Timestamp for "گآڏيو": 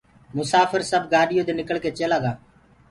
1.13-1.45